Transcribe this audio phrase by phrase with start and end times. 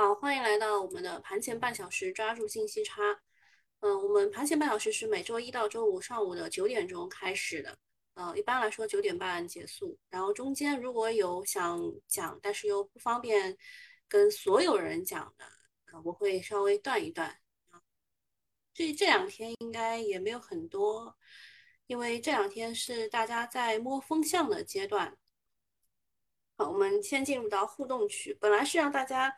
[0.00, 3.20] 好，欢迎来到我们的盘前半小时，抓住信息差。
[3.80, 7.76] 嗯，我们盘前半小时是每周一到周五上午的九点钟开始的，
[8.14, 9.98] 呃，一般来说九点半结束。
[10.08, 11.78] 然后中间如果有想
[12.08, 13.54] 讲，但是又不方便
[14.08, 15.44] 跟所有人讲的，
[15.92, 17.36] 呃，我会稍微断一断。
[18.72, 21.14] 这这两天应该也没有很多，
[21.86, 25.14] 因为这两天是大家在摸风向的阶段。
[26.56, 29.36] 好，我们先进入到互动区，本来是让大家。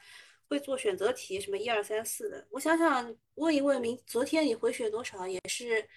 [0.53, 5.89] 会做选择题，什么一二三四的，我想想问一问，明昨天你回血多少也是，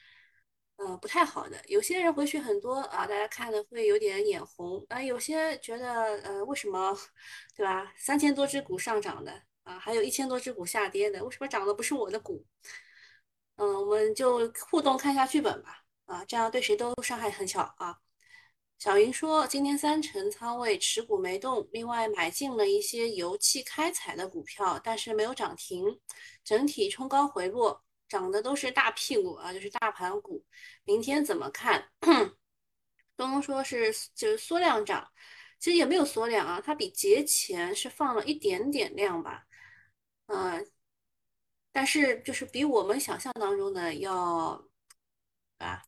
[0.78, 1.62] 呃，不太好的。
[1.68, 5.04] 有些人回血很多啊，大家看的会有点眼红啊。
[5.04, 6.98] 有些觉得，呃，为什么，
[7.54, 7.94] 对吧？
[7.98, 12.46] 三千多只股上涨的啊，还有一千多只股下跌的，为什么涨的不是我的股？
[13.58, 18.00] 嗯，我们就互动看一下剧本吧，啊，这样对谁都伤害很小啊。
[18.78, 26.00] 小云说：“今天三成仓位持股没动，另外买进了一些油气开采的股票，但是没有涨停，
[26.44, 30.46] 整体冲高回落，涨的都是大屁股啊，就是大盘股。
[30.84, 31.90] 明天怎么看？”
[33.18, 35.10] 东东说是就是缩量涨，
[35.58, 39.46] 其实也没有缩量啊，它比节前是放了一点点量吧，
[40.28, 40.70] 嗯，
[41.72, 44.62] 但是就是比我们想象当中的要
[45.60, 45.82] 啊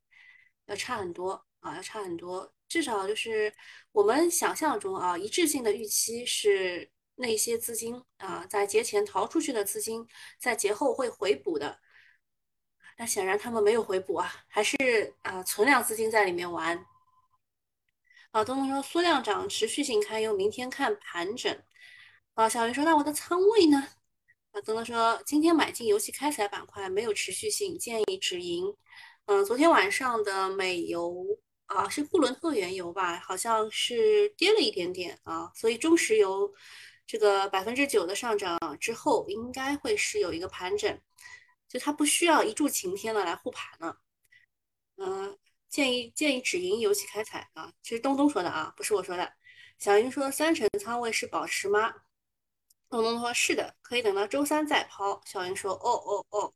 [0.68, 2.54] 要差很多啊，要差很多。
[2.68, 3.54] 至少就是
[3.92, 10.06] 我们想象中啊，一致性的预期是那些资金啊，在节前逃出去的资金，
[10.40, 11.80] 在节后会回补的。
[12.98, 14.76] 那显然他们没有回补啊，还是
[15.22, 16.86] 啊存量资金在里面玩。
[18.32, 21.64] 啊，东东说缩量涨，持续性堪忧，明天看盘整。
[22.34, 23.88] 啊，小云说那我的仓位呢？
[24.52, 28.76] 啊，东东说今天买进游戏开采板块没有持续性，建议止盈。
[29.26, 31.26] 嗯，昨天晚上的美油。
[31.68, 33.20] 啊，是布伦特原油吧？
[33.20, 36.54] 好像是跌了一点点啊，所以中石油
[37.06, 41.00] 这个百分之九的上涨之后，应该会是有一个盘整，
[41.68, 44.00] 就它不需要一柱擎天的来护盘了。
[44.96, 45.38] 嗯，
[45.70, 49.34] 建议建议止盈油气开采啊，其实东东说的啊，不是我说的。
[49.78, 51.94] 小云说三成仓位是保持吗？
[52.90, 55.22] 东东说是的，可以等到周三再抛。
[55.26, 56.54] 小云说哦哦哦。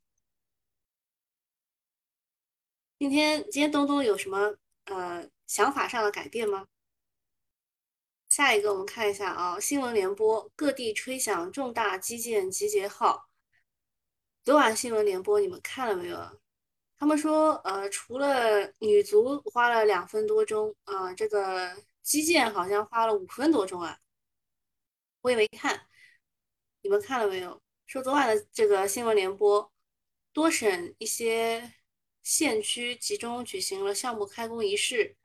[2.98, 4.56] 今天今天东东有什么？
[4.86, 6.66] 呃，想法上的改变吗？
[8.28, 13.28] 下一个我们看一下啊，新闻联播各地吹响重大基建集结号。
[14.42, 16.40] 昨晚新闻联播你们看了没有？
[16.98, 23.98] 他们说，呃，除了女足花了两分多钟啊，这个基建好像花了五分多钟啊。
[25.20, 25.86] 我也没看，
[26.82, 27.62] 你们看了没有？
[27.86, 29.72] 说昨晚的这个新闻联播，
[30.32, 31.74] 多省一些。
[32.22, 35.16] 县区集中举行了项目开工仪式。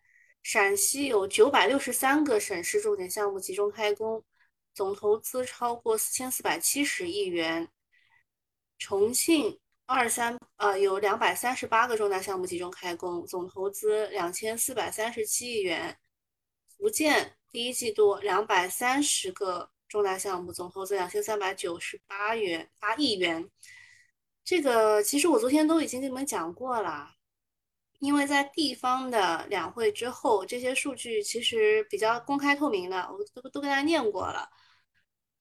[0.44, 4.24] 陕西有九百六十三个省市重点项目集中开工，
[4.74, 7.68] 总投资超过四千四百七十亿元。
[8.80, 15.98] 重庆二三呃有两百三十八个重大项目集中开工，总投资两千四百三十七亿元。
[16.78, 23.50] 福建第一季度两百三十个重大项目，总投资两千三百九十八元八亿元。
[24.48, 27.12] 这个其实我昨天都已经跟你们讲过了，
[28.00, 34.50] 因为在地方的两会之后，这些数据其实比较公开透明的，我都都跟大家念过了。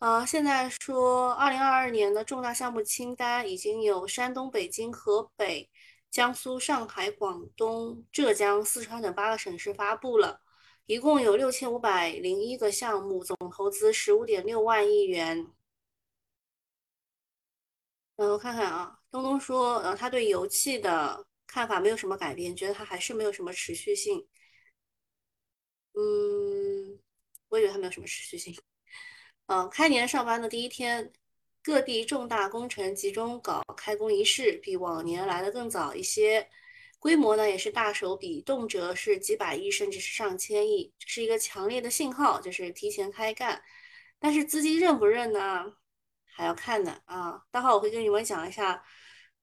[0.01, 5.71] 呃，现在说二零二二年的重大项目清单已经有山东、北京、河北、
[6.11, 10.41] 江苏、上海、广东、浙江、四川等八个省市发布了，
[10.87, 15.47] 一共有六千五百零一个项目，总投资十五点六万亿元。
[18.17, 24.27] 嗯，我看看啊，东东说，呃，他对油气的看法没有什么改变，觉得它还是没有什么持续性。
[25.95, 26.99] 嗯，
[27.49, 28.55] 我也觉得它没有什么持续性。
[29.47, 31.13] 嗯，开年上班的第一天，
[31.63, 36.51] 各地重大工程集中搞开工仪式，比往年来的更早一些，
[36.99, 43.63] 规模呢也是大手笔，动辄是几百亿，甚至是上千亿，这是一个强烈的信号，就是提前开干。
[44.19, 45.73] 但是资金认不认呢？
[46.39, 48.85] 还要看的啊，待会我会跟你们讲一下，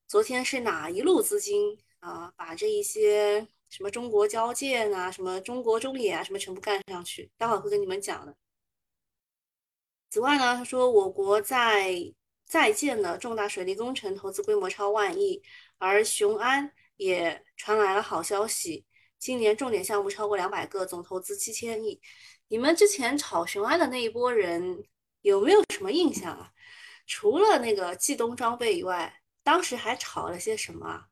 [0.07, 8.35] 昨天是哪一路资金啊，把这一些什么中国交建啊，什么中国中冶啊，什么全部干上去，待会儿会跟你们讲的。
[10.09, 12.13] 此外呢，他说我国在
[12.45, 15.41] 在建的重大水利工程投资规模超万亿，
[15.79, 18.85] 而雄安也传来了好消息，
[19.17, 21.99] 今年重点项目超过两百个，总投资七千亿。
[22.49, 24.83] 你们之前炒雄安的那一波人
[25.21, 26.51] 有没有什么印象啊？
[27.07, 31.07] 除了那个冀东装备以外，当时还炒了些什么？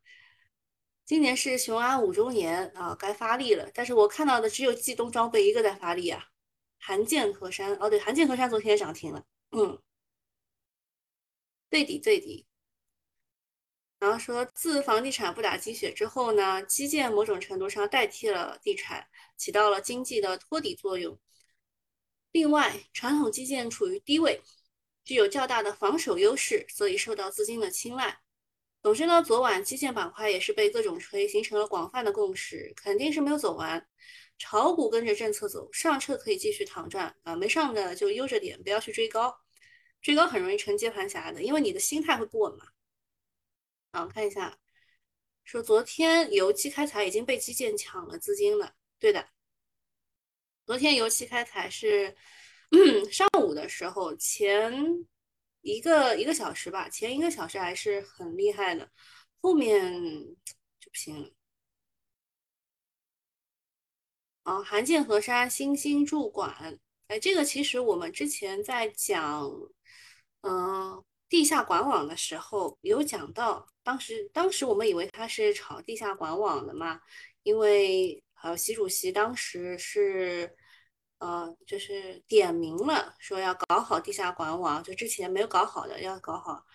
[1.06, 3.70] 今年是雄安五周年啊，该发力了。
[3.74, 6.30] 但是我看到的只有冀东装备一个在发力啊。
[6.80, 9.24] 韩建河山哦，对，韩建河山昨天也涨停了。
[9.52, 9.80] 嗯，
[11.70, 12.48] 最底最底。
[14.00, 19.08] 然后说，自房地产不打鸡血之后呢，基建某种程度上代替了地产，
[19.38, 21.20] 起到了经济的托底作用。
[22.32, 24.42] 另外，传统基建处于低位，
[25.04, 28.20] 具有较大的防守优势，所以受到资金的青睐。
[28.82, 33.88] 总之呢，昨晚基建板块也是被各种吹，形成了广泛的共识，肯定是没有走完。
[34.38, 39.40] 炒股跟着政策走，上车可以继续躺赚啊，没上的就悠着点，不要去追高，
[40.02, 42.66] 追高很容易成接盘侠的，因为你的心态会不稳嘛。
[43.92, 44.58] 啊，看一下，
[45.44, 49.30] 说昨天油气开采已经被基建抢了资金了，对的。
[50.66, 52.16] 昨天油气开采是
[53.12, 54.74] 上午的时候，前
[55.62, 58.90] 一个一个小时吧，前一个小时还是很厉害的，
[59.42, 59.92] 后面
[60.80, 61.30] 就不行了。
[64.44, 69.48] 啊，韩建河沙新兴驻馆，哎，这个其实我们之前在讲，
[70.42, 77.02] 嗯，地下管网的时候有讲到，当时当时我们以为他是炒地下管网的嘛，
[77.44, 80.56] 因为呃，习主席当时是，
[81.22, 86.66] 呃，就是点名了，说要搞好地下管网，就之前没有搞好的要搞好，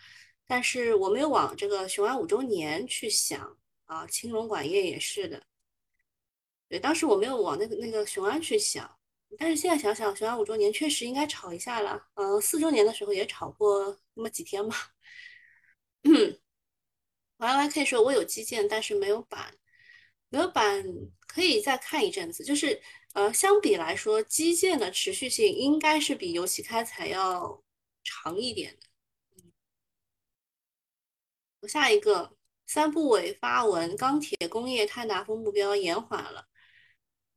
[0.47, 5.43] 但是我没有往这个雄安五周年去想啊，青龙管业也是的。
[6.69, 8.89] 对，当时我没有往那个那个雄安去想，
[9.37, 12.07] 但是现在想想，雄安五周年确实应该炒一下了。
[12.15, 14.77] 嗯，四周年的时候也炒过那么几天嘛。
[17.39, 19.55] Y Y K 说，我有基建，但是没有板，
[20.29, 20.85] 没有板
[21.27, 22.45] 可以再看一阵子。
[22.45, 22.81] 就是
[23.17, 27.63] 呃，相比来说，基建的持续性应该是比油气开采要
[28.05, 28.87] 长一点的。
[31.61, 32.37] 我下一个，
[32.67, 36.47] 三部委发文，钢铁工业碳达峰目标延缓了。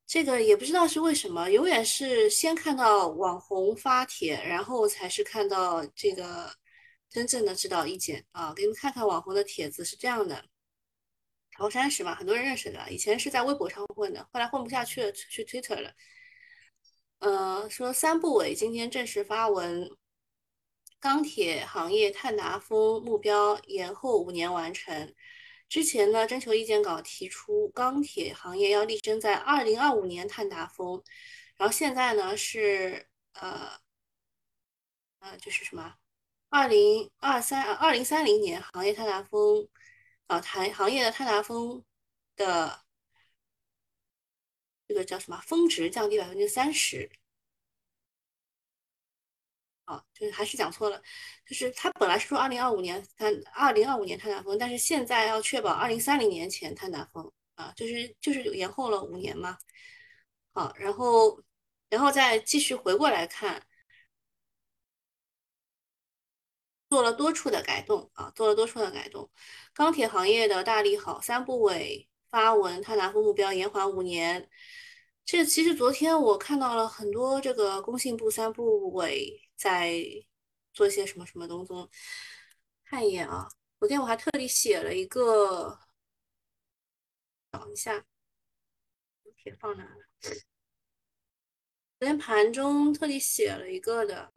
[0.06, 6.54] 这个也不知道是为什么，永远是先看到网红发帖，然后才是看到这个
[7.10, 8.54] 真正的指导意见啊。
[8.54, 10.44] 给你们看看网红的帖子是这样的：
[11.60, 15.94] 陶山石嘛，很多人认识的，以前是在微博上混的，后来混不下去了，去 Twitter 了。
[17.20, 19.92] 呃，说三部委今天正式发文，
[21.02, 25.14] 钢铁行业碳达峰目标延后五年完成。
[25.68, 31.04] 之前呢，征求意见稿提出钢铁行业要力争在二零二五年碳达峰，
[31.58, 33.78] 然后现在呢是呃
[35.20, 35.96] 呃就是什么
[36.50, 39.68] 二零二三二零三零年行业碳达峰
[40.30, 41.84] 啊，谈行业的碳达峰
[42.36, 42.86] 的
[44.88, 47.10] 这个叫什么峰值降低百分之三十。
[49.86, 51.02] 啊，就是还是讲错了，
[51.46, 59.58] 就是他本来是说二零二五年碳二零二五年碳达峰，但是现在要确保二零三零年前碳达峰啊，就是就是延后了五年嘛。
[60.54, 61.44] 好，然后
[61.90, 63.66] 然后再继续回过来看，
[66.90, 69.30] 做了多处的改动啊，做了多处的改动，
[69.74, 74.50] 钢铁行业的大利好，三部委发文碳达峰目标延缓五年。
[75.26, 79.42] 这其实昨天我看到了很多这个工信部三部委。
[79.60, 80.02] 在
[80.72, 81.90] 做些什么什么东东，
[82.86, 83.50] 看一眼啊！
[83.78, 85.78] 昨天我还特地写了一个，
[87.52, 88.06] 找一下，
[89.36, 89.98] 铁放哪了？
[92.00, 94.32] 昨天盘中特地写了一个的，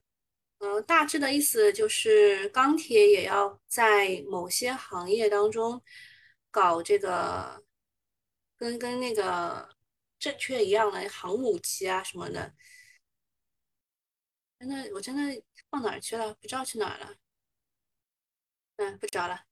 [0.63, 5.83] 嗯，大致的意思就是钢铁也要在某些行业当中
[6.53, 7.65] 搞这个，
[8.57, 9.69] 跟跟那个
[10.21, 12.55] 证券一样的航母机啊什么的。
[14.59, 16.33] 真的，我真的放哪儿去了？
[16.35, 17.15] 不知道去哪儿了。
[18.77, 19.45] 嗯，不找了。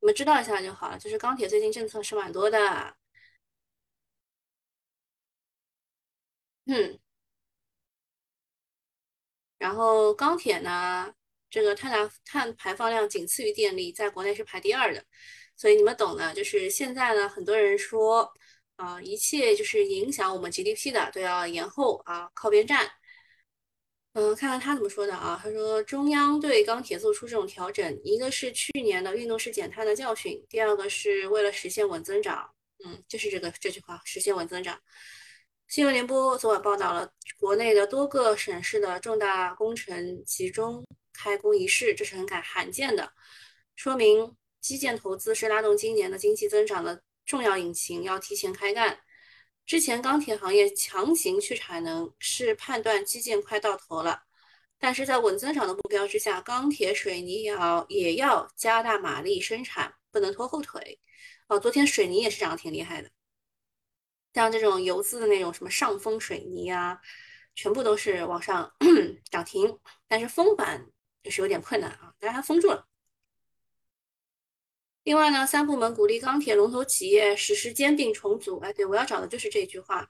[0.00, 0.98] 你们知道一下就好了。
[0.98, 2.96] 就是钢铁最近政策是蛮多的。
[6.66, 6.98] 嗯。
[9.66, 11.12] 然后钢铁呢，
[11.50, 15.04] 这个碳达碳排放量仅次于电力，在国内是排第二的。
[15.56, 18.32] 所以你们懂的，就是现在呢，很多人说
[18.76, 22.88] 啊，一切就是影响我们 GDP 的都要延后啊，靠边站。
[24.12, 25.40] 嗯，看看他怎么说的啊？
[25.42, 32.48] 他说中央对钢铁做出这种调整，一个是去年的运动式减碳的教训，第二个是为了实现稳增长。
[32.84, 34.78] 嗯，就是这个这句话，实现稳增长。
[35.68, 43.12] 新闻联播昨晚报道了国内的多个省市的重大工程集中开工仪式，这是很罕罕见的，
[43.74, 49.00] 说明基建投资是拉动今年的经济增长的重要引擎，要提前开干。
[49.66, 54.22] 之前钢铁行业强行去产能，是判断基建快到头了。
[54.78, 61.00] 但是在稳增长的目标之下，钢铁、水泥也要也要加大马力生产，不能拖后腿。
[61.48, 63.10] 哦，昨天水泥也是涨得挺厉害的，
[64.36, 67.00] 像这种游资的那种什么上风水泥啊，
[67.54, 68.70] 全部都是往上
[69.30, 69.78] 涨停。
[70.06, 70.86] 但是封板
[71.22, 72.86] 就是有点困难啊，但是它封住了。
[75.04, 78.58] 另外呢，三部门鼓励钢铁龙头企业实施兼并重组。
[78.58, 80.06] 哎，对我要找的就是这句话。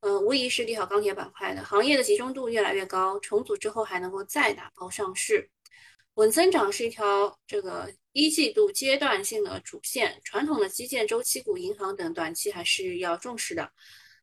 [0.00, 1.62] 嗯，无疑是利好钢铁板块的。
[1.62, 5.50] 行业的集中度越来越高，重组之后还能够再打包上市，
[6.18, 10.20] 稳增长是一条这个一季度阶段性的主线。
[10.24, 13.70] 传统的基建周期股、银行等短期还是要重视的。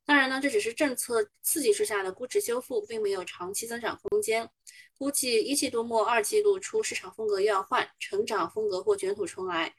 [0.04, 4.50] 当然呢，这只是政策刺激之下的估值修复，并没有长期增长空间。
[4.98, 9.74] 估计一季度末、二季度初市场风格又要换，成长风格或卷土重来。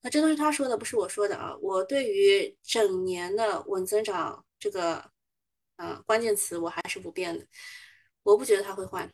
[0.00, 1.56] 那这都是他说的，不是我说的啊。
[1.62, 5.08] 我对于整年的稳增长这个，
[5.76, 7.46] 呃，关键词我还是不变的。
[8.24, 9.08] 我不觉得他会换。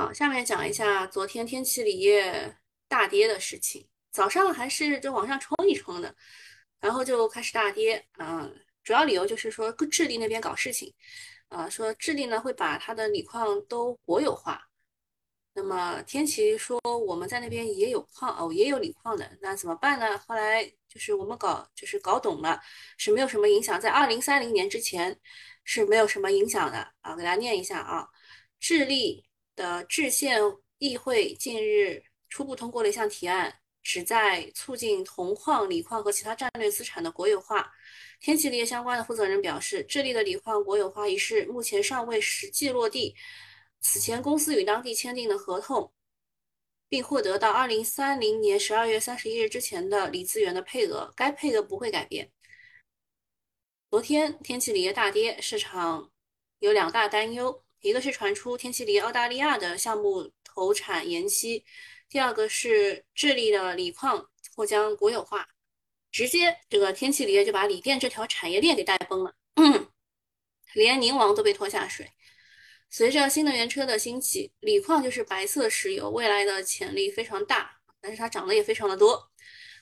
[0.00, 2.56] 好，下面讲一下昨天天齐锂业
[2.88, 3.86] 大跌的事情。
[4.10, 6.14] 早上还是就往上冲一冲的，
[6.80, 8.02] 然后就开始大跌。
[8.18, 8.50] 嗯，
[8.82, 10.94] 主要理由就是说智利那边搞事情。
[11.48, 14.62] 啊，说智利呢会把它的锂矿都国有化，
[15.52, 20.16] 那么天齐说我们在那边也有矿哦，也有锂矿的，那怎么办呢？
[20.26, 22.58] 后来就是我们搞就是搞懂了，
[22.96, 25.20] 是没有什么影响，在二零三零年之前
[25.62, 27.14] 是没有什么影响的啊。
[27.14, 28.08] 给大家念一下啊，
[28.58, 29.26] 智利
[29.60, 30.40] 的制宪
[30.78, 37.70] 议会近日初步通过了一项提案，旨在促进铜矿、锂矿和其他战略资产的国有化。
[38.20, 43.14] 天齐锂业相关的负责人表示，智利的锂矿国有化一事目前尚未实际落地。
[43.82, 45.92] 此前，公司与当地签订的合同，
[46.88, 52.30] 并获得到二零三零年十二月三十一日之前的锂资源的配额，该配额不会改变。
[53.90, 56.10] 昨天，天齐锂业大跌，市场
[56.60, 61.64] 有两大担忧：一个是传出天齐锂澳大利亚的项目投产延期；
[62.08, 65.48] 第二个是智利的锂矿或将国有化。
[66.12, 69.32] 直接这个天齐锂业就把锂电这条产业链给带崩了，
[70.74, 72.10] 连宁王都被拖下水。
[72.90, 79.30] 随着新能源车的兴起，锂矿就是白色石油，未来的潜力非常大，但是它涨得也非常的多。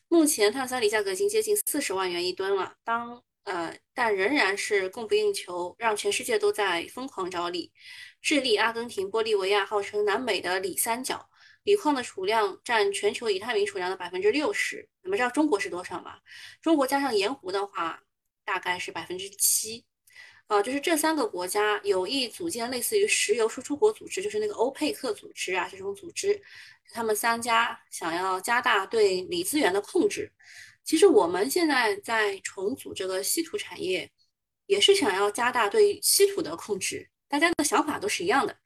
[0.09, 7.73] 目前碳酸锂价格已经接近四十万元一吨了，当呃，但仍然是供不应求，让全世界都在疯狂找锂。
[8.21, 11.26] 智利、阿根廷、玻利维亚号称南美的锂三角。
[11.62, 14.87] 锂矿的储量占全球已探明储量的百分之六十。
[15.02, 16.19] 你们知道中国是多少吗？
[16.61, 17.99] 中国加上盐湖的话，
[18.45, 19.83] 大概是百分之七。
[20.47, 26.38] 啊，就是这三个国家有意组建类似于石油输出国组织，就是那个欧佩克组织啊，这种组织，
[26.93, 30.31] 他们三家想要加大对锂资源的控制。
[30.88, 34.11] 其实我们现在在重组这个稀土产业，
[34.64, 37.11] 也是想要加大对稀土的控制。
[37.28, 38.57] 大家的想法都是一样的。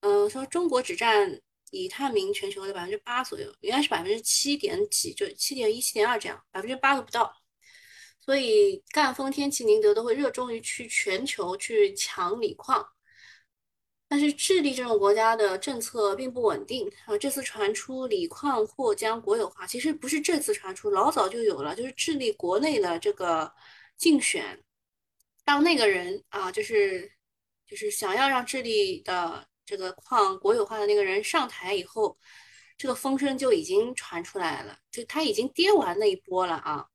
[0.00, 1.40] 嗯，说中国只占。
[1.70, 7.30] 已探明全球的百分之八左右，原来是百分之七点几，就七点一、七点二这样，百分之八都不到。
[8.18, 12.88] 所以赣锋、天齐、宁德都会热衷于去全球去抢锂矿。
[14.08, 23.52] 但是智利这种国家的政策并不稳定啊，这次传出锂矿或将国有化，其实不是这次传出，老早就有了，就是智利国内的这个
[23.96, 24.64] 竞选，
[25.44, 27.12] 当那个人啊，就是
[27.66, 29.46] 就是想要让智利的。
[29.70, 32.16] 这个矿国有化的那个人上台以后，
[32.78, 36.86] 这个风声就已经传出来了，就他已经跌完那一波了啊。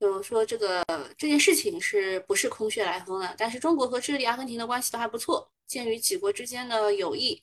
[0.00, 0.84] 就说这个
[1.16, 3.36] 这件事情是不是空穴来风了？
[3.38, 7.42] 但是中国和智利、阿根廷的关系都还不错，鉴于几国之间的友谊，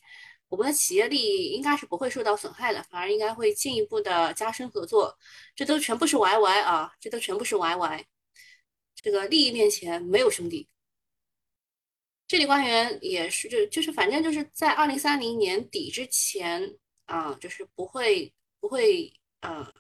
[0.49, 5.17] 我们的企业利益应该是不会受到损害的，反而应该会进一步的加深合作。
[5.55, 8.05] 这都全部是 YY 啊，这都全部是 YY，
[8.95, 10.67] 这个利益面前没有兄弟。
[12.27, 19.73] 这里官员也是，就就是反正就是在二零三零年底之前啊，就是不会不会呃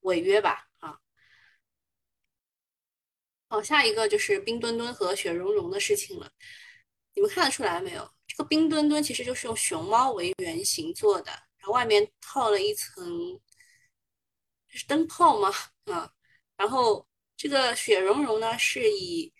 [0.00, 0.98] 违约吧啊。
[3.48, 6.30] 好，下一个就是冰墩墩和雪融融的事情了。
[7.16, 8.08] 你们看得出来没有？
[8.26, 13.40] 这个冰墩墩其实就是用熊猫为原型做的，然后外面套了一层，
[14.68, 15.50] 这是灯泡吗？
[15.86, 16.12] 啊，
[16.56, 19.32] 然后这个雪融融呢是以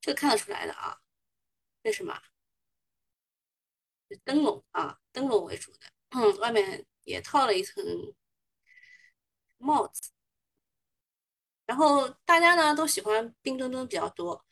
[0.00, 0.98] 这个看得出来的啊。
[1.82, 2.18] 这什么？
[4.24, 7.84] 灯笼啊，灯笼为主的，嗯，外面也套了一层
[9.58, 10.10] 帽子。
[11.66, 14.44] 然后大家呢都喜欢冰墩墩比较多，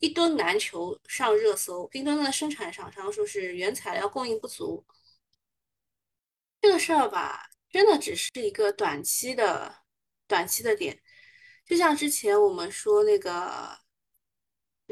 [0.00, 1.86] 一吨难求上热搜。
[1.86, 4.84] 冰墩墩的生产厂商说是原材料供应不足，
[6.60, 9.82] 这个事儿吧，真的只是一个短期的
[10.26, 11.00] 短期的点，
[11.64, 13.78] 就像之前我们说那个。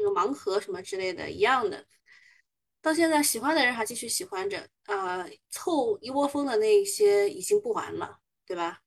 [0.01, 1.85] 那个盲盒什么之类的一样的，
[2.81, 8.81] 到现在喜欢的人还继续喜欢着，呃，凑一窝蜂的那些已经不玩了，对吧？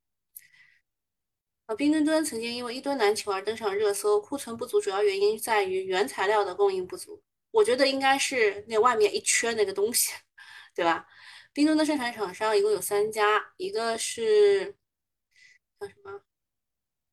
[1.77, 7.23] 冰墩墩曾经因为一吨难求而登上热搜，库存不足主要原因在于原材料的供应不足。
[7.51, 10.13] 我觉得应该是那外面一圈那个东西，
[10.75, 11.07] 对吧？
[11.53, 14.75] 冰墩墩生产厂商一共有三家，一个是
[15.79, 16.23] 叫什么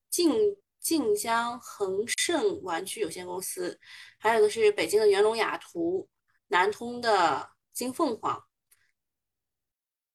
[0.10, 3.80] 晋晋江恒盛玩具有限公司，
[4.18, 6.08] 还有一个是北京的元龙雅图，
[6.48, 8.42] 南通的金凤凰。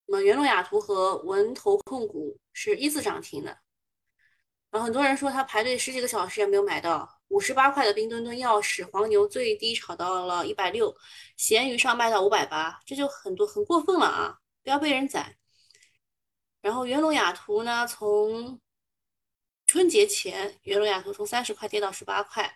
[0.06, 3.63] 那么元龙雅图和文投控股是一字涨停的。
[4.74, 10.92] 然后很多人说他排队十几个小时也没有买到，五十八块的冰墩墩钥匙，黄牛最低炒到了一百六，
[11.36, 14.36] 闲鱼上卖到五百八，这就很多很过分了啊！
[14.64, 15.36] 不要被人宰。
[16.60, 18.60] 然后元龙雅图呢，从
[19.68, 22.52] 春节前，元龙雅图从三十块跌到十八块，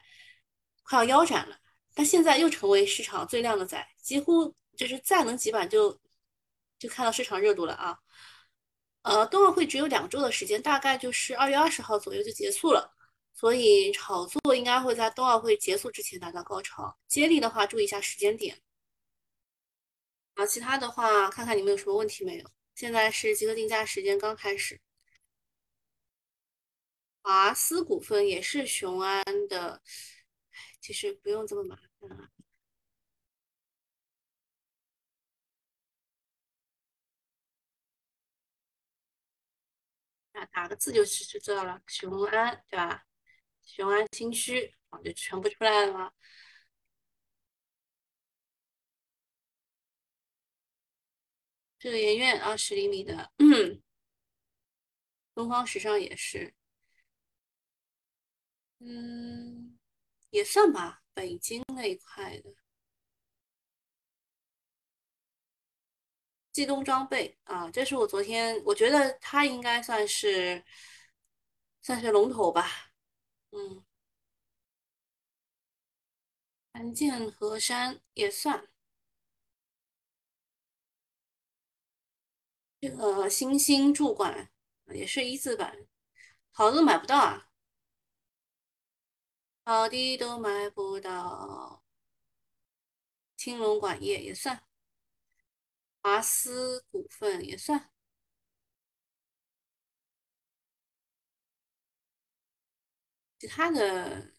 [0.83, 1.57] 快要腰斩了。
[1.95, 5.97] 但现在又成为市场最靓的仔，几乎就是再能几板就。
[6.81, 7.99] 就看到市场热度了啊，
[9.03, 12.95] 呃，冬奥会只有两周的时间，大概就是二月二十号左右就结束了，
[13.33, 16.99] 所以炒作应该会在冬奥会结束之前达到高潮。
[17.07, 18.61] 接力的话，注意一下时间点。
[20.35, 22.51] 啊，其他的话，看看你们有什么问题没有？
[22.75, 24.81] 现在是集合竞价时间刚开始。
[27.23, 29.83] 华思股份也是雄安的，
[30.81, 32.31] 其实不用这么麻烦啊。
[40.47, 43.05] 打个字就是就知道了，雄安对吧？
[43.63, 46.13] 雄安新区啊，就全部出来了。
[51.79, 53.31] 这个研院二十厘米的，
[55.35, 56.53] 东方时尚也是，
[58.81, 59.79] 嗯，
[60.31, 62.55] 也算吧，北京那一块的。
[66.59, 70.65] 机动装备啊，这是我昨天，我觉得它应该算是
[71.81, 72.91] 算是龙头吧，
[73.53, 73.85] 嗯，
[76.73, 78.69] 安建河山也算，
[82.81, 84.51] 这个星星驻馆
[84.87, 85.87] 也是一字板，
[86.51, 87.51] 好的都买不到啊，
[89.65, 91.85] 好的都买不到，
[93.37, 94.68] 青龙管业也算。
[96.09, 97.91] 华思股份也算，
[103.39, 104.33] 其他的，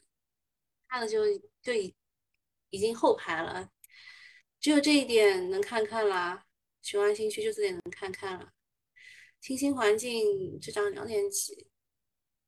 [0.87, 1.23] 他的就
[1.61, 1.95] 就已
[2.71, 3.69] 已经后排了，
[4.59, 6.47] 只有这一点能看看啦。
[6.81, 8.51] 雄安新区就这点能看看了。
[9.39, 11.69] 清新环境这张两点几，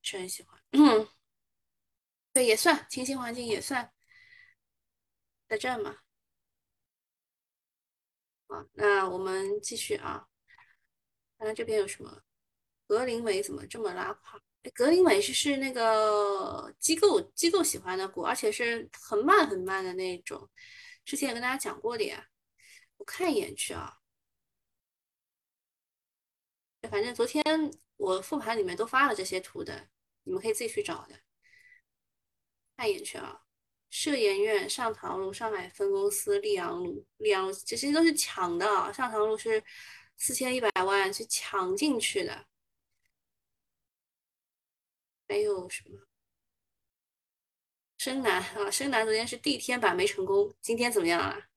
[0.02, 0.60] 是很喜欢。
[2.34, 3.94] 对，也算清新环境也算，
[5.48, 6.00] 在这嘛。
[8.52, 10.28] 啊那我们继续啊，
[11.38, 12.22] 看看这边有什么？
[12.86, 14.42] 格林美怎么这么拉胯？
[14.74, 20.50] 格林美是是那个机构机构喜欢的股，而且是很慢很慢的那种。
[21.06, 22.28] 之前也跟大家讲过的呀，
[22.98, 23.98] 我看一眼去啊。
[26.90, 27.44] 反正昨天
[27.96, 29.88] 我复盘里面都发了这些图的，
[30.24, 31.20] 你们可以自己去找的。
[32.76, 33.42] 看一眼去啊。
[33.92, 39.64] 社研院上塘路上海分公司溧阳路，溧阳路这些都是抢的，上塘路是
[40.18, 42.48] 四千一百万去抢进去的。
[45.28, 46.08] 还有什么？
[47.98, 51.48] 深南啊，深南昨天是地天板没成功，今天怎么样啊？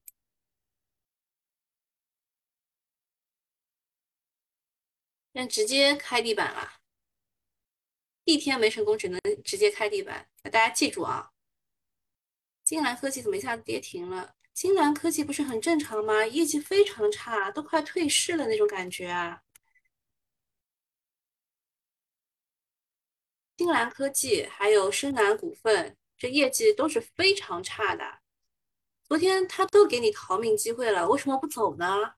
[5.32, 6.80] 那直接开地板了，
[8.24, 10.28] 地天没成功，只能直接开地板。
[10.42, 11.33] 大家记住啊。
[12.64, 14.34] 金兰科技怎么一下子跌停了？
[14.52, 16.24] 金兰科技不是很正常吗？
[16.26, 19.42] 业绩非常差，都快退市了那种感觉啊！
[23.56, 28.20] 金兰科技还有深南股份，这业绩都是非常差的。
[29.04, 32.14] 昨天他都给你逃命机会了，为什么不走呢？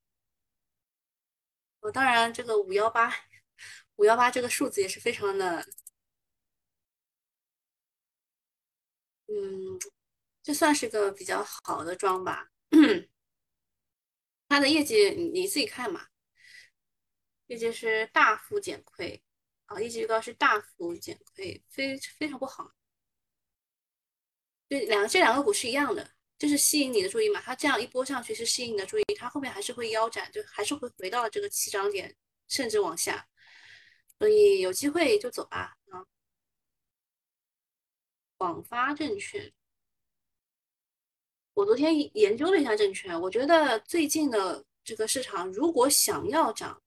[1.81, 3.13] 哦，当然，这个五幺八，
[3.97, 5.67] 五幺八这个数字也是非常的，
[9.29, 9.96] 嗯。
[10.47, 12.49] 这算是个比较好的庄吧，
[14.49, 16.07] 它的业绩你你自己看嘛，
[17.49, 19.21] 业绩是大幅减亏
[19.65, 22.73] 啊，业绩预告是大幅减亏，非非常不好。
[24.69, 33.27] 对，两这两个股是一样的，就是吸引你的注意嘛，它这样一波上去是吸引你的注意，它后面还是会腰斩，就还是会回到这个起涨点，甚至往下，
[34.21, 36.07] 所以有机会就走吧啊。
[38.37, 39.53] 广发证券。
[41.57, 46.83] 我昨天研究了一下证券，我觉得最近的这个市场如果想要涨，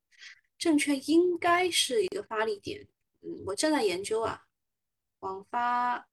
[0.60, 2.88] 证券应该是一个发力点。
[3.21, 4.45] 嗯，我正在研究啊。
[5.17, 6.08] 广发，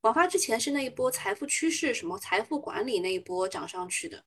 [0.00, 4.24] 广发之前是那一波财富趋势什么财富管理那一波涨上去的，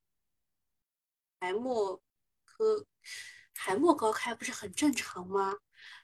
[1.39, 2.02] 海默
[2.43, 2.86] 科
[3.56, 5.58] 海默高开不是很正常吗？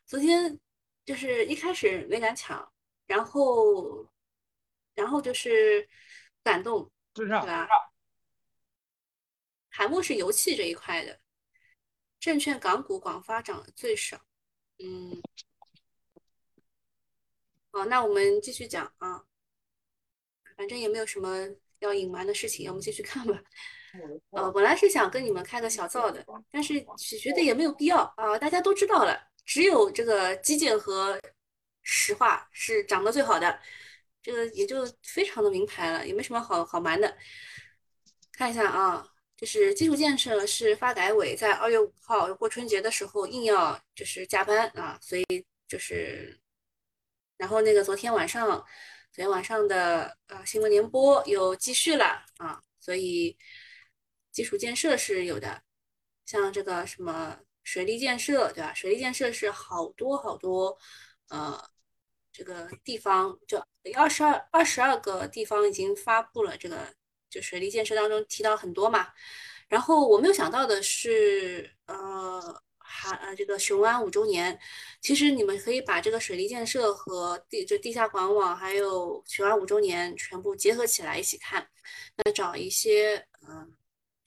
[0.05, 0.57] 昨天
[1.03, 2.71] 就是一开始没敢抢，
[3.05, 4.09] 然后
[4.93, 5.85] 然后就是
[6.41, 7.67] 感动，对吧？
[9.69, 11.19] 海默是油气这一块的，
[12.19, 14.21] 证券港股广发涨的最少，
[14.77, 15.21] 嗯，
[17.71, 19.25] 好，那我们继续讲啊。
[20.57, 21.49] 反正也没有什么
[21.79, 23.37] 要隐瞒的事情，我们继续看吧。
[24.31, 26.79] 呃，本来是想跟你们开个小灶的，但是
[27.19, 28.37] 觉得也没有必要啊。
[28.37, 31.19] 大家都知道了，只有这个基建和
[31.81, 33.59] 石化是涨得最好的，
[34.25, 37.15] 这个也就非常的明牌了，也没什么好好瞒的。
[38.31, 39.07] 看一下啊，
[39.37, 46.39] 就是基础建设是发改委在二月五号过春节的时候硬要就是加班啊，所以就是，
[47.37, 48.65] 然后那个昨天晚上。
[49.11, 53.37] 昨天晚上的呃新闻联播又继续了啊，所以
[54.33, 55.61] 基础建设是有的，
[56.25, 58.73] 像这个什么水利建设，对吧？
[58.73, 60.77] 水利建设是好多好多
[61.29, 61.57] 呃
[62.35, 63.57] 这个地方，就
[63.95, 66.93] 二十二二十二个地方已经发布了这个，
[67.29, 69.07] 就水利建设当中提到很多嘛。
[69.69, 72.61] 然后我没有想到的是，呃。
[72.87, 74.57] 还呃，这个雄安五周年，
[75.01, 81.67] 其实你们可以把这个水利建设和地就地下管网，还有雄安五周年全部结合起来一起看。
[82.15, 83.75] 那找一些嗯，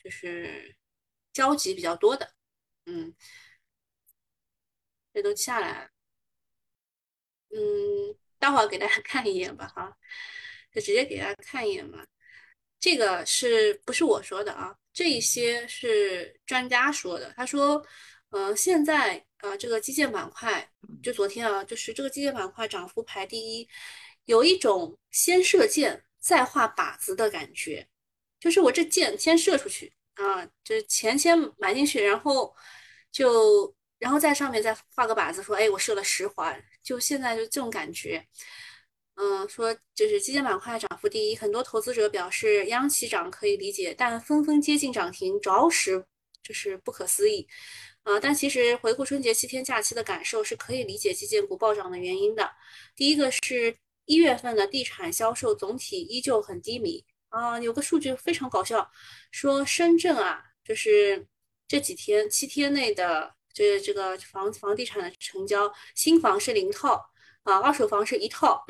[0.02, 0.76] 就是
[1.32, 2.32] 交集比较多的，
[2.86, 3.14] 嗯，
[5.14, 5.90] 这都下来了。
[7.50, 9.96] 嗯，待会儿给大家看一眼吧，哈，
[10.72, 12.04] 就直接给大家看一眼吧。
[12.80, 14.74] 这个是不是我说的啊？
[14.92, 17.84] 这一些是专家说的，他说。
[18.30, 20.70] 呃，现在呃，这个基建板块，
[21.02, 23.66] 就昨天啊，就是这个基建板块涨幅排第一，
[24.26, 27.88] 有一种先射箭再画靶子的感觉，
[28.38, 32.54] 就是我这箭先射出去啊，就是钱先埋进去，然后
[33.10, 38.24] 就然后在上面再画个靶子，说哎，我设了十环，就现在就这种感觉。
[39.16, 46.04] 嗯，说就是基建板块涨幅第一，很多投资者表示央企涨可以理解，但纷纷接近涨停，着实
[46.42, 47.48] 就是不可思议。
[48.04, 52.48] 啊，但其实回顾春节七天假期的感受是可以理解基建股暴涨的原因的。
[52.94, 58.88] 第一个是一月份的地产销售总体依旧很低迷啊，有个数据非常搞笑，
[59.32, 61.26] 说深圳啊，就是
[61.66, 67.10] 这几天七天内的就是这个房房地产的成交，新房是零套
[67.42, 68.64] 啊，二手房是一套，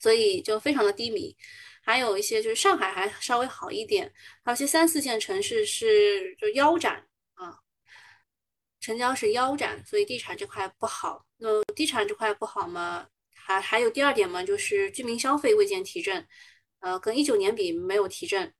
[0.00, 1.36] 所以就非常的低迷。
[1.82, 4.12] 还有一些就是上海还稍微好一点，
[4.44, 7.60] 还有些三四线城市是就腰斩啊。
[8.80, 11.24] 成交是腰斩，所以地产这块不好。
[11.36, 13.06] 那地产这块不好嘛？
[13.32, 16.26] 还还有第二点嘛，就是居民消费未见提振，
[16.80, 18.52] 呃，跟一九年比没有提振。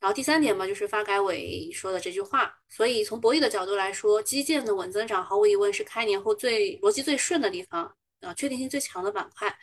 [0.00, 2.54] 然后第三点嘛，就是发改委说的这句话。
[2.68, 9.58] 所以从博弈的角度来说，基建的稳增长毫无疑问是开年后最逻辑最顺的地方，啊，确定性最强的板块。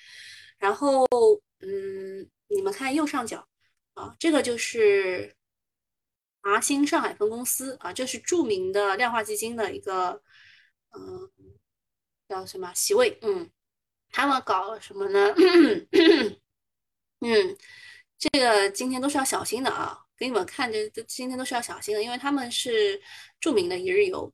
[0.58, 1.06] 然后，
[1.60, 3.48] 嗯，你们看右上角，
[3.94, 5.36] 啊，这个就是。
[6.48, 10.22] 华兴上海分公司啊，这是著名的量化基金的一个，
[10.92, 11.32] 嗯，
[12.30, 13.18] 叫什么席位？
[13.24, 13.50] 嗯，
[14.12, 15.34] 他们搞什么呢？
[17.22, 17.58] 嗯，
[18.20, 23.02] 这个今天都是要小心的啊，给你们看，这这今天都是要小心的，因为他们是
[23.40, 24.32] 著名的一日游，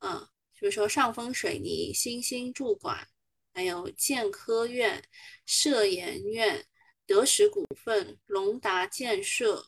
[0.00, 0.18] 嗯，
[0.58, 3.06] 比如说上峰水泥、新兴住管，
[3.54, 5.02] 还有建科院、
[5.44, 6.66] 社研院、
[7.06, 9.66] 德实股份、龙达建设。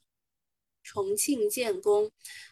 [0.85, 2.11] 重庆建工，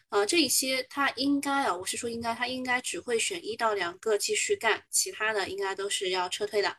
[0.09, 6.77] 呃，这一些他应该啊，我是说应该，他应该只会选一到两个继续干，其他的应该都是要撤退的。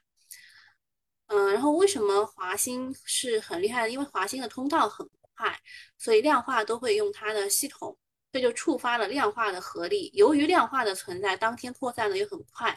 [1.27, 3.91] 嗯，然后为什么华兴是很厉害的？
[3.91, 5.05] 因为华兴的通道很
[5.39, 5.57] 快，
[5.97, 7.97] 所以量化都会用它的系统，
[8.33, 10.11] 这就触发了量化的合力。
[10.15, 12.77] 由于量化的存在，当天扩散的也很快，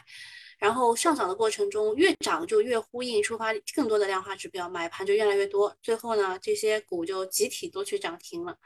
[0.58, 8.56] 然后上涨的过程中越涨就越呼应，触发更多的量化指标，买盘就越来越多，最后呢，这些股就集体都去涨停了。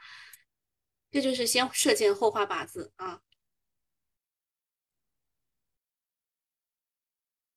[1.10, 3.20] 这就是先射箭后画靶子啊。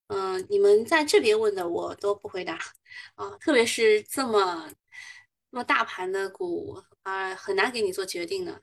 [0.07, 2.57] 嗯，你们在这边问的我都不回答
[3.15, 4.71] 啊，特别是这么
[5.51, 8.61] 那么大盘的股啊，很难给你做决定的。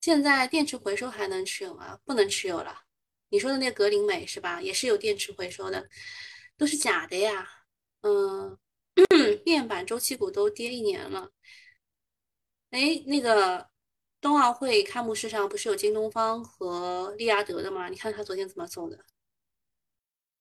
[0.00, 1.98] 现在电池回收还能持有吗？
[2.04, 2.82] 不能持有了。
[3.30, 4.60] 你说的那格林美是吧？
[4.60, 5.88] 也是有电池回收的，
[6.56, 7.48] 都是假的呀。
[8.02, 8.58] 嗯，
[9.44, 11.30] 面板周期股都跌一年了。
[12.70, 13.68] 哎，那个
[14.20, 17.88] 冬奥会开幕式上不是有京东方和利亚德的吗？
[17.88, 19.04] 你看他昨天怎么走的。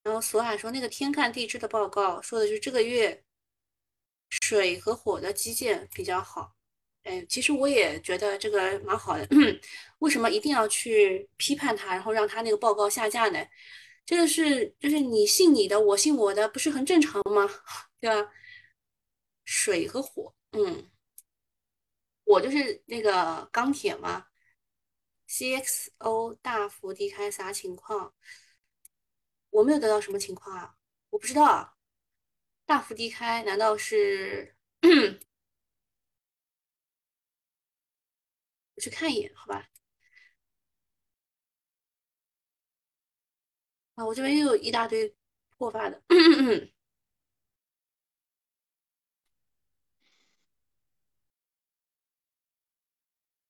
[0.04, 3.23] 然后索海说，那个天看地支的报告说的是这个月
[4.41, 6.55] 水和火的基建比较好。
[7.03, 9.27] 哎，其实我也觉得这个蛮好的。
[9.99, 13.45] 为什么一定要去批判他，然后让他那个报告下架呢？
[14.05, 17.49] 这个是就是你信你的，我信我的，不是很正常吗？
[17.99, 18.31] 对吧？
[19.45, 20.89] 水和火，嗯，
[22.25, 24.27] 我就是那个钢铁嘛。
[25.27, 28.13] CXO 大幅低开啥情况？
[29.49, 30.75] 我没有得到什么情况啊，
[31.09, 31.72] 我不知道啊。
[32.65, 34.56] 大幅低开难道是？
[38.76, 39.69] 我去看一眼，好吧。
[43.95, 45.15] 啊，我这边又有一大堆
[45.58, 46.02] 破发的。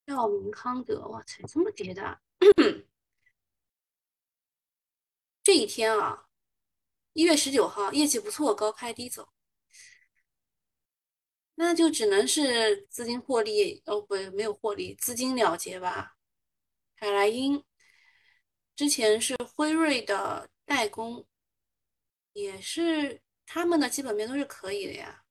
[0.06, 2.22] 药明康德，哇塞，这么跌的！
[5.44, 6.28] 这一天啊，
[7.14, 9.30] 一月十九号，业绩不错，高开低走，
[11.56, 16.18] 那就只能是资金获利哦，不，没有获利，资金了结吧。
[16.96, 17.64] 海莱因
[18.76, 21.28] 之前是辉瑞的代工，
[22.34, 25.24] 也是他们的基本面都是可以的呀。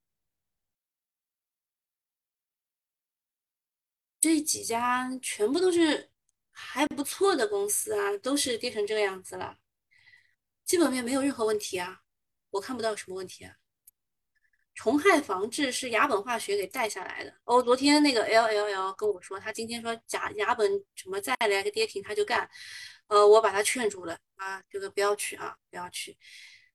[4.21, 6.13] 这几家全部都是
[6.53, 9.59] 还不错的公司啊，都是跌成这个样子了，
[10.65, 12.01] 基本面没有任何问题啊，
[12.51, 13.55] 我看不到什么问题啊。
[14.75, 22.49] 虫害防治是雅本化学给带下来的哦，昨天那个 L L L 跟我说，他今天说雅雅本什么再来个跌停他就干，
[23.09, 26.17] 呃，我把他劝住了啊，这个不要去啊，不要去。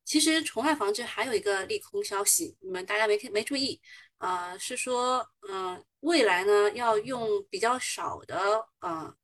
[0.05, 3.81] 其实虫害防治还有一个利空消息，你们大家没听没注意。
[4.19, 9.15] 啊，是说，嗯，未来呢要用比较少的，啊，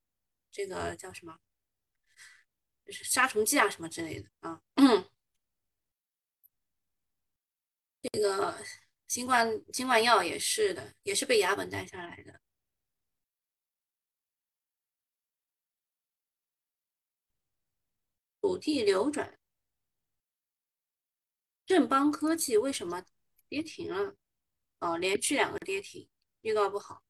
[0.52, 1.36] 这个叫什么，
[2.94, 4.62] 杀虫剂啊什么之类的啊。
[8.02, 8.58] 这个
[9.08, 12.40] 新冠新冠药也是的，也是被雅本带下来的。
[18.42, 19.40] 土地流转，
[21.66, 23.06] 正邦科技为什么
[23.48, 24.16] 跌停了？
[24.80, 26.10] 哦，连续两个跌停，
[26.42, 27.02] 预告不好。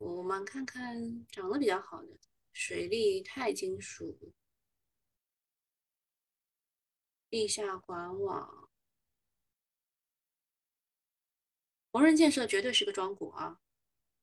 [0.00, 2.08] 我们看看长得比较好的
[2.54, 4.32] 水利、钛金属、
[7.28, 8.70] 地下管网、
[11.92, 13.58] 宏仁建设绝对是个庄股啊，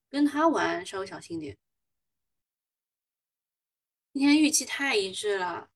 [0.10, 1.56] 跟他玩稍微小心点。
[4.14, 5.70] 今天预期太一致了，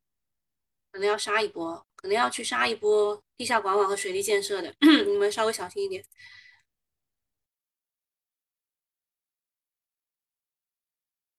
[0.91, 1.85] 可能要杀一波。
[1.95, 6.03] 可能要去杀一波地下管网和水利建设的， 你们稍微小心一点。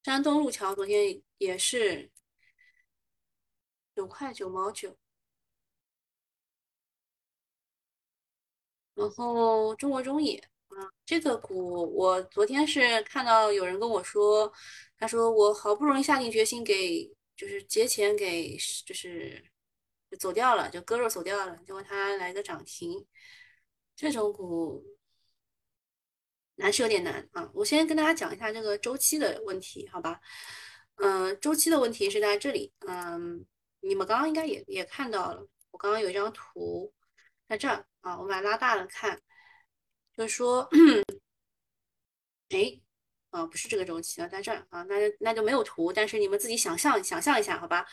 [0.04, 2.10] 山东路桥昨天也是
[3.94, 4.96] 九块九毛九，
[8.94, 10.38] 然后中国中冶
[10.68, 14.52] 啊，这个股我昨天是看到有人跟我说，
[14.96, 19.50] 他说我好不容易下定决心给，就是节前给，就是。
[20.20, 23.06] 走掉了，就割肉走掉了，结果它来个涨停，
[23.96, 24.84] 这种股
[26.56, 27.50] 难是有点难啊。
[27.54, 30.20] 我先跟大家讲一下这个周期的问题，好吧？
[30.96, 33.44] 嗯，周期的问题是在这里，嗯，
[33.80, 36.92] 你们刚刚应该也也看到了，我刚刚有一张图
[37.48, 39.20] 在这儿啊，我把它拉大了看，
[40.16, 40.68] 就是说，
[42.50, 42.80] 哎，
[43.30, 47.86] 啊，不是这个周期啊，在这儿啊，那就那就没有图，但是你们自己想象想象一下，好吧？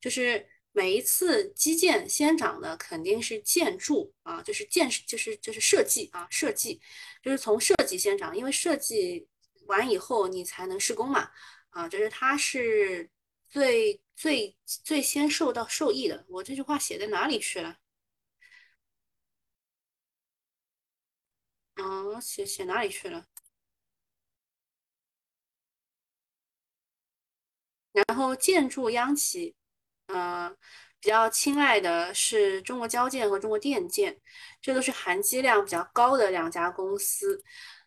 [0.00, 0.46] 就是。
[0.72, 6.80] 每一次基建先涨的肯定是建筑啊，就是建就是就是设计啊，设计
[7.22, 9.28] 就是从设计先涨，因为设计
[9.66, 11.30] 完以后你才能施工嘛
[11.70, 13.10] 啊，就是它是
[13.48, 16.24] 最最最先受到受益的。
[16.28, 17.78] 我这句话写在哪里去了？
[21.76, 23.26] 嗯，写写哪里去了？
[27.92, 29.54] 然后建筑央企。
[30.06, 30.56] 嗯，
[31.00, 34.20] 比较青睐的是中国交建和中国电建，
[34.60, 37.42] 这都是含金量比较高的两家公司。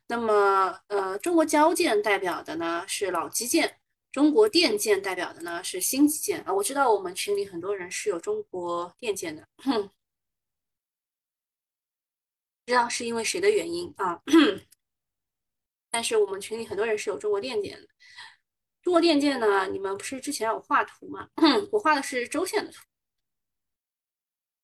[0.08, 3.80] 那么，呃，中国交建代表的呢是老基建，
[4.12, 6.54] 中国电建代表的呢是新基建啊。
[6.54, 9.48] 我知道我们群里很多人是有中国电建的，
[12.66, 14.22] 不知道是因为谁的原因啊？
[15.90, 17.88] 但是我们群里很多人是有中国电建的。
[18.86, 19.66] 中国电建呢？
[19.66, 21.28] 你们不是之前有画图吗？
[21.74, 22.84] 我画的是周线的图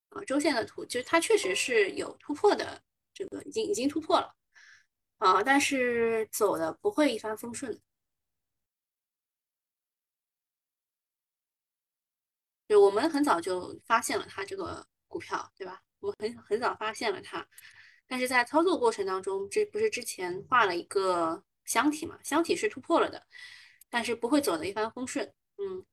[0.10, 2.84] 啊，周线的图，就它确实是有突破的，
[3.16, 4.36] 这个已经已经突破了
[5.18, 7.82] 啊，但是走的不会一帆风顺的。
[12.68, 15.82] 就我们很早就发现了它这个股票，对吧？
[16.00, 17.48] 我们很很早发现了它，
[18.06, 22.20] 但是在操作过程当中，这不是之前画了一个箱体嘛？
[22.24, 23.26] 箱体是突破了的，
[23.92, 25.32] 但是不会走的一帆风顺。
[25.58, 25.86] 嗯，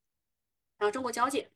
[0.79, 1.51] 然后中国交建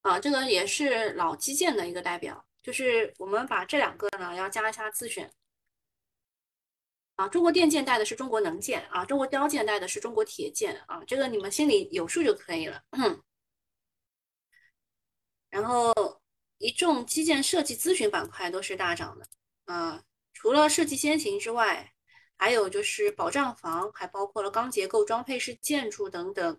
[0.00, 5.32] 啊，这个也是老基建的一个代表，就是我们把这两个呢要加一下自选。
[7.16, 12.82] 啊，中国电建带的是中国能建啊，中国雕建带的是中国铁建啊，这个你们心里有数就可以了。
[15.50, 15.92] 然后
[16.56, 19.28] 一众基建设计咨询板块都是大涨的
[19.66, 20.02] 啊，
[20.32, 21.92] 除了设计先行之外，
[22.42, 26.58] 还有就是保障房，还包括了钢结构装配式建筑等等，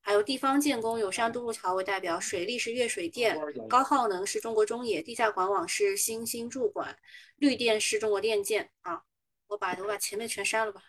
[0.00, 6.98] 还有地方建工有山都路桥为代表，水利是粤水电，高耗能是中国中冶，地下管网是新兴筑管，
[7.36, 9.04] 绿电是中国电建啊。
[9.46, 10.82] 我把我把前面全删了吧，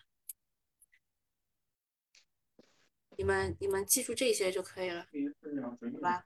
[3.16, 5.06] 你们你们记住这些就可以了，
[5.62, 6.24] 好吧？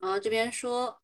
[0.00, 1.00] 啊，这边说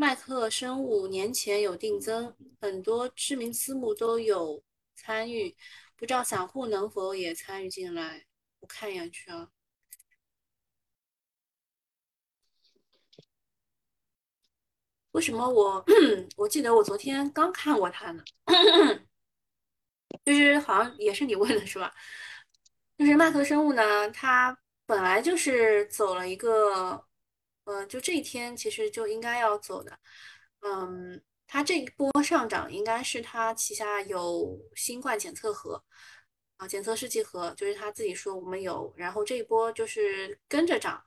[0.00, 4.62] 麦克生物年前有定增，很多知名私募都有
[4.94, 5.56] 参与，
[5.96, 8.24] 不知道散户能否也参与进来？
[8.60, 9.50] 我看一眼去啊。
[15.12, 15.84] 为什么我
[16.36, 18.22] 我记得我昨天刚看过他呢？
[20.24, 21.92] 就是好像也是你问的是吧？
[22.96, 24.56] 就是麦克生物呢，它
[24.86, 27.04] 本来就是走了一个，
[27.68, 29.98] 呃，就这一天其实就应该要走的。
[30.60, 35.84] 嗯，它这一波上涨应该是它旗下有新冠检测盒
[36.56, 41.04] 啊，检测试剂盒，就是他自己说我们有，然后这一波就是跟着涨，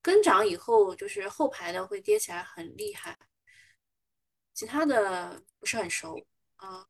[0.00, 3.18] 跟涨以后就是后排的会跌起来很厉害。
[4.54, 6.16] 其他的不是很熟
[6.56, 6.86] 啊。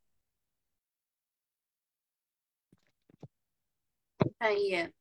[4.39, 4.93] 半夜，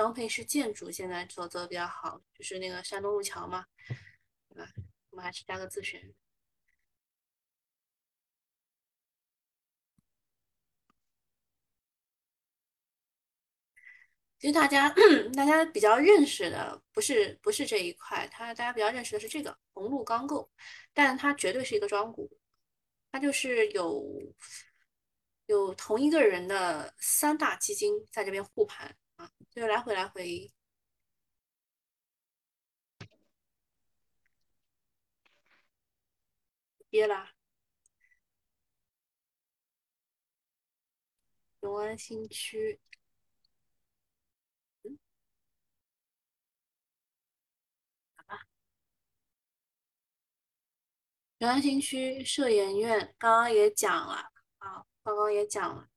[0.00, 3.66] 装配式建筑现在做做的比较好，就是那个山东路桥嘛，
[4.48, 4.70] 对吧？
[5.10, 6.00] 我们还是加个自选。
[14.38, 14.88] 其实大家
[15.36, 20.50] 大家比较认识的不是不是这一块，它大家比较认识的是这个红路钢构，
[20.94, 22.30] 但它绝对是一个庄股，
[23.12, 24.02] 它就是有
[25.44, 28.96] 有同一个人的三大基金在这边护盘，
[29.50, 30.52] 就来回来回。
[36.88, 37.32] 别啦，
[41.60, 42.80] 永安新区。
[51.38, 55.88] 永安新区设研院刚刚也讲了啊，刚刚也讲了，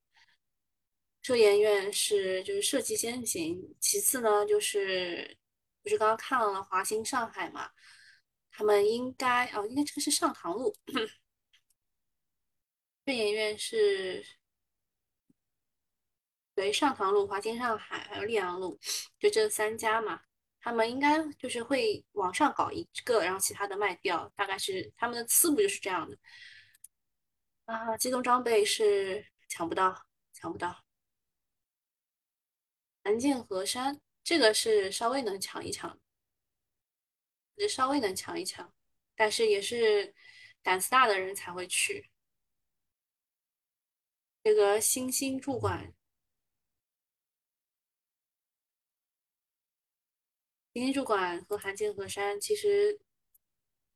[1.23, 5.35] 设研院是就是设计先行，其次呢就是
[5.81, 7.71] 不是刚刚看了华兴上海嘛，
[8.51, 10.75] 他们应该哦，应该这个是上塘路，
[13.05, 14.23] 设研院是
[16.53, 18.79] 对上塘路、华兴上海还有溧阳路，
[19.17, 20.21] 就这三家嘛。
[20.65, 26.17] 他们应该就是会往上搞一个，然后其他的卖掉，大概是他们的思路就是这样的。
[27.65, 30.83] 啊，机动装备是抢不到，抢不到。
[33.03, 35.99] 南建河山这个是稍微能抢一抢，
[37.55, 38.73] 也稍微能抢一抢，
[39.15, 40.13] 但是也是
[40.61, 42.09] 胆子大的人才会去。
[44.43, 45.93] 这个星星驻管。
[50.73, 52.99] 星星主管和韩建河山其实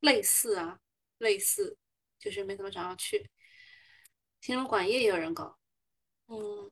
[0.00, 0.80] 类似啊，
[1.18, 1.76] 类似，
[2.20, 3.30] 就是没怎么想要去。
[4.40, 5.58] 新龙管业也有人搞，
[6.28, 6.70] 嗯，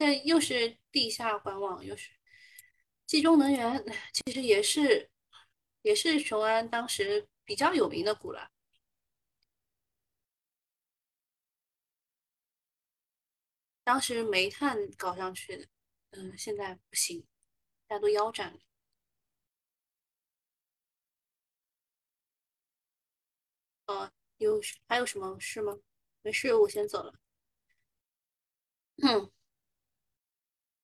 [0.00, 2.10] 但又是地下管网，又是
[3.06, 3.84] 冀中能源，
[4.14, 5.10] 其实也是
[5.82, 8.50] 也是雄安当时比较有名的股了。
[13.84, 15.68] 当时煤炭搞上去的，
[16.12, 17.26] 嗯，现在不行，
[17.86, 18.60] 大家都腰斩了。
[23.84, 24.58] 呃，有
[24.88, 25.78] 还有什么事吗？
[26.22, 27.12] 没事，我先走了。
[29.02, 29.30] 嗯，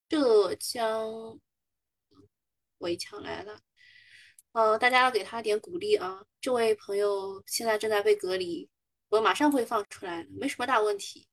[0.09, 1.41] 浙江
[2.79, 3.61] 围墙来了，
[4.53, 6.25] 呃，大家要给他点鼓励啊！
[6.41, 8.71] 这位朋友现在正在被隔离，
[9.09, 11.29] 我马上会放出来，没什么大问题。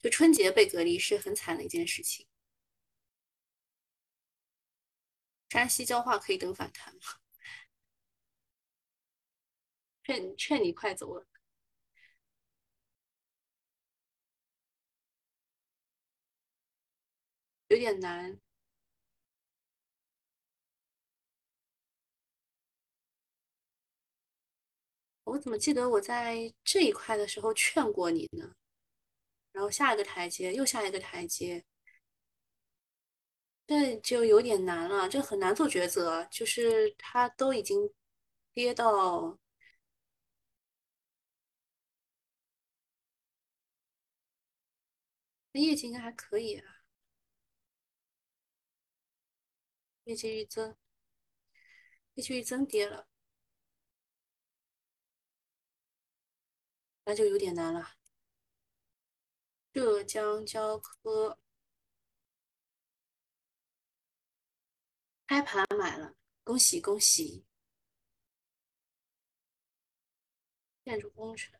[0.00, 2.26] 就春节被隔离是很惨的一件事情。
[5.48, 7.00] 山西焦化可以等反弹吗？
[10.04, 11.26] 劝劝你快走了，
[17.72, 18.38] 有点难。
[25.24, 28.54] 我怎么记得我在这一块的时候劝过你呢？
[29.52, 31.64] 然后下一个台阶，又下一个台阶。
[33.66, 37.90] 这就有点难了，这很难做抉择，就是他都已经
[38.52, 39.38] 跌到。
[45.52, 46.71] 那业绩应该还可以啊。
[50.04, 50.76] 业绩预增，
[52.14, 53.08] 业绩预增跌了，
[57.04, 57.96] 那就有点难了。
[59.72, 61.38] 浙江交科
[65.26, 67.44] 开盘买了，恭喜恭喜！
[70.84, 71.58] 建筑工程，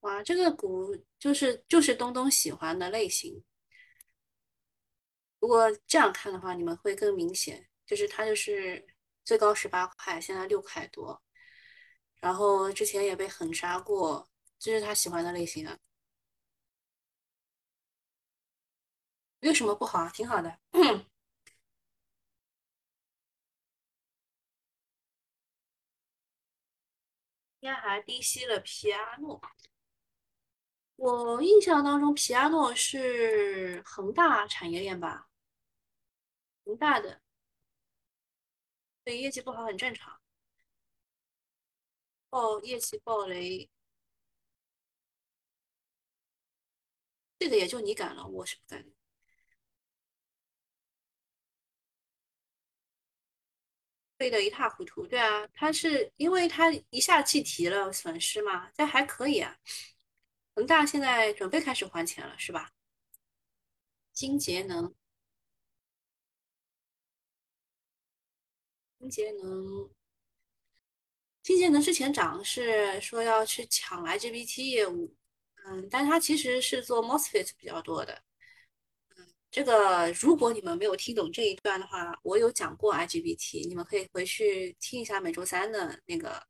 [0.00, 3.42] 哇，这个股就是就是东东喜欢的类型。
[5.40, 8.86] 如果这样看的话，你们会更明显，就是它就是
[9.24, 11.20] 最高十八块，现在六块多，
[12.20, 14.28] 然后之前也被狠杀过，
[14.58, 15.78] 这是他喜欢的类型啊。
[19.40, 20.58] 没有什么不好啊，挺好的。
[27.60, 29.40] 应该还低吸了皮阿诺。
[30.96, 35.28] 我印象当中，皮阿诺是恒大产业链吧？
[36.64, 37.20] 恒大的，
[39.08, 40.20] 对业绩不好很正常。
[42.28, 43.70] 爆业绩爆雷，
[47.38, 48.84] 这个也就你敢了，我是不敢。
[54.18, 59.56] 飞得一塌糊涂，对啊，他是因为他一下计提了损失嘛，这还可以啊。
[60.54, 62.70] 恒大现在准备开始还钱了，是吧？
[64.12, 64.94] 金节能，
[68.98, 69.90] 金节能，
[71.42, 75.14] 金节能之前涨是说要去抢 IGBT 业务，
[75.66, 78.22] 嗯，但它其实是做 MOSFET 比较多的。
[79.50, 86.44] 这个如果你们没有听懂这一段的话，我有讲过 IGBT，你们可以回去听一下每周三的那个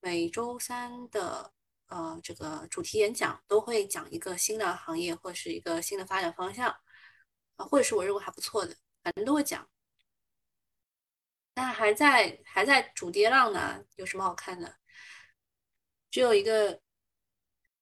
[0.00, 1.52] 每周三的
[1.86, 6.74] 呃这个主题演讲，都会讲一个新的行业或是一个新的发展方向
[7.56, 8.74] 啊，或者是我认为还不错的，
[9.04, 9.68] 反正都会讲。
[11.56, 14.76] 但还在还在主跌浪呢，有什么好看的？
[16.10, 16.82] 只有一个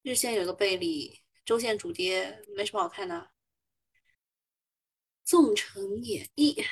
[0.02, 3.32] 日线有个背离，周线主跌，没什么好看的。
[5.24, 6.64] 纵成演艺，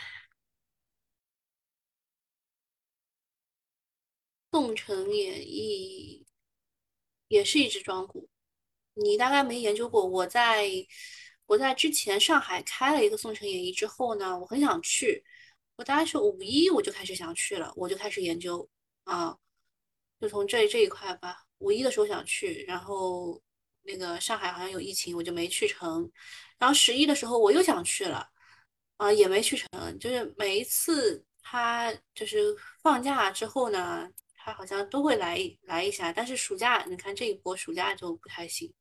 [4.53, 6.25] 纵成演艺
[7.27, 8.31] 也是一只庄股，
[8.95, 10.07] 你大概没研究过。
[10.07, 10.69] 我在
[11.47, 15.25] 我在之前上海开了一个纵成演艺之后呢，我很想去，
[15.77, 18.69] 我大概是五一我就开始想去了，我就开始研究
[19.05, 19.37] 啊，
[20.21, 21.45] 就从这这一块吧。
[21.59, 23.41] 五一的时候想去，然后
[23.83, 26.11] 那个上海好像有疫情，我就没去成。
[26.59, 28.29] 然后十一的时候我又想去了。
[28.99, 36.13] 啊，也没去成，就是每一次他就是放假之后呢，他好像都会来来一下。
[36.13, 38.73] 但是暑假，你看这一波暑假就不太行。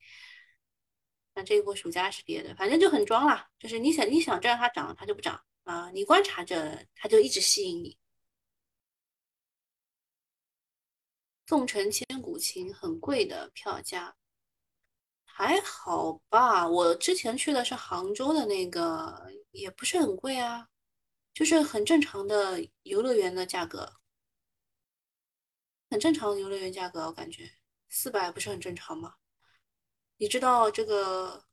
[1.33, 3.47] 那这一波暑假是别的，反正就很装了。
[3.57, 7.97] 就是你想你想让它涨，它就不涨啊；你观察着，它就一直吸引你。
[11.47, 14.15] 宋城千古情很贵的票价。
[15.25, 20.67] 还好吧，我之前去的是杭州的那个，也不是很贵啊，
[21.33, 23.93] 就是很正常的游乐园的价格，
[25.89, 27.49] 很正常游乐园价格，我感觉
[27.89, 29.15] 四百不是很正常吗？
[30.17, 31.43] 你知道这个，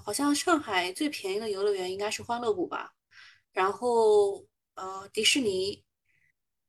[0.00, 2.94] 好像上海最便宜的游乐园应该是欢乐谷吧？
[3.52, 5.84] 然后呃，迪士尼，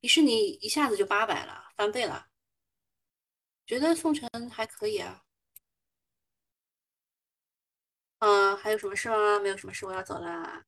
[0.01, 2.27] 迪士尼一下子就八百了，翻倍了，
[3.65, 5.23] 觉得宋城还可以啊。
[8.19, 9.39] 嗯，还有什么事吗？
[9.39, 10.65] 没有什么事，我要走了。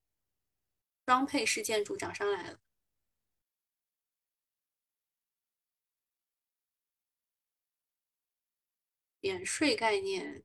[1.05, 2.59] 装配式建筑涨上来了。
[9.19, 10.43] 免税概念，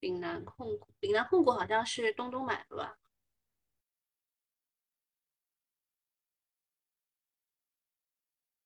[0.00, 2.98] 岭南控股，岭南控股好像是东东买的吧？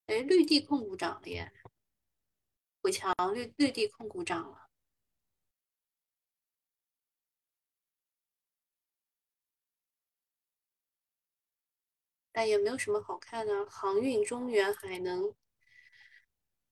[0.07, 1.53] 哎，绿地控股涨了耶！
[2.83, 4.69] 伟强绿绿地控股涨了。
[12.33, 13.67] 但也没有什么好看的。
[13.67, 15.35] 航运、中原、海能，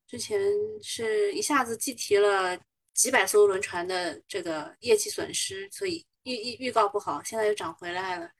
[0.07, 0.41] 之前
[0.83, 2.59] 是一下子计提了
[3.01, 8.31] 几百艘轮船的这个业绩损失，所以预预预告不好，现在又涨回来了。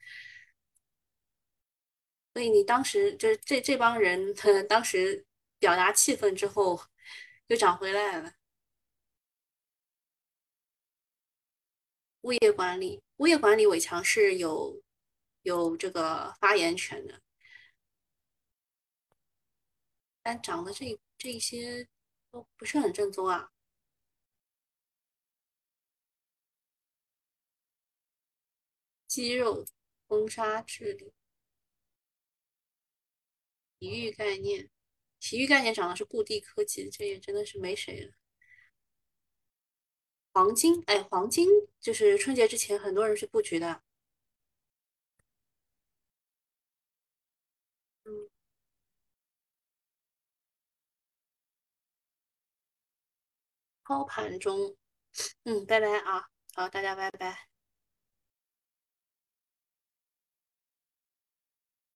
[2.33, 5.25] 所以你当时就是这这帮人，他 当时
[5.57, 6.79] 表达气愤之后
[7.47, 8.33] 又涨回来了。
[12.21, 14.79] 物业管理，物业管理，伟强是有
[15.41, 17.19] 有这个发言权的，
[20.21, 21.87] 但涨的这这些
[22.29, 23.51] 都不是很正宗啊。
[29.11, 29.65] 肌肉
[30.07, 31.11] 封杀治理，
[33.77, 34.69] 体育概念，
[35.19, 38.13] 体育概念涨的是固地科技，这也真的是没谁了。
[40.33, 41.45] 黄金，哎，黄金
[41.81, 43.81] 就是春节之前很多人去布局的。
[48.05, 48.29] 嗯，
[53.83, 54.75] 抛盘中，
[55.43, 57.50] 嗯，拜拜啊，好，大家拜拜。